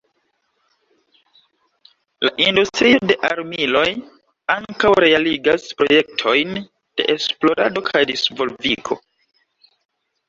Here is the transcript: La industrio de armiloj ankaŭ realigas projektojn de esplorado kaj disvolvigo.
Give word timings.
La 2.27 2.31
industrio 2.45 3.01
de 3.11 3.17
armiloj 3.29 3.85
ankaŭ 4.55 4.93
realigas 5.05 5.69
projektojn 5.83 6.57
de 6.63 7.09
esplorado 7.17 7.85
kaj 7.91 8.05
disvolvigo. 8.15 9.03